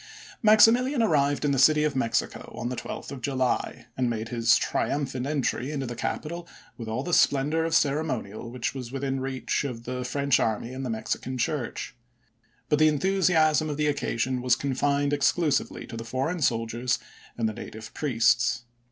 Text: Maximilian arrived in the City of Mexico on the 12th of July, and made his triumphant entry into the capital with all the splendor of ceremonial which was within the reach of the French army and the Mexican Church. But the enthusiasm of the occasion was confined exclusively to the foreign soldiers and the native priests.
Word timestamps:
Maximilian 0.41 1.03
arrived 1.03 1.45
in 1.45 1.51
the 1.51 1.59
City 1.59 1.83
of 1.83 1.95
Mexico 1.95 2.51
on 2.57 2.69
the 2.69 2.75
12th 2.75 3.11
of 3.11 3.21
July, 3.21 3.85
and 3.95 4.09
made 4.09 4.29
his 4.29 4.55
triumphant 4.57 5.27
entry 5.27 5.69
into 5.71 5.85
the 5.85 5.95
capital 5.95 6.47
with 6.75 6.87
all 6.87 7.03
the 7.03 7.13
splendor 7.13 7.65
of 7.65 7.75
ceremonial 7.75 8.49
which 8.49 8.73
was 8.73 8.91
within 8.91 9.17
the 9.17 9.21
reach 9.21 9.63
of 9.63 9.83
the 9.83 10.03
French 10.03 10.39
army 10.39 10.73
and 10.73 10.83
the 10.83 10.89
Mexican 10.89 11.37
Church. 11.37 11.95
But 12.67 12.79
the 12.79 12.87
enthusiasm 12.87 13.69
of 13.69 13.77
the 13.77 13.85
occasion 13.85 14.41
was 14.41 14.55
confined 14.55 15.13
exclusively 15.13 15.85
to 15.85 15.95
the 15.97 16.03
foreign 16.03 16.41
soldiers 16.41 16.97
and 17.37 17.47
the 17.47 17.53
native 17.53 17.93
priests. 17.93 18.63